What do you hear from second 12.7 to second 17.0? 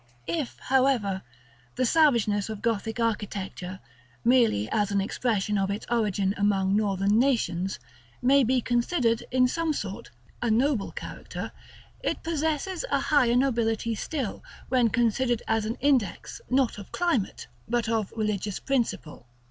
a higher nobility still, when considered as an index, not of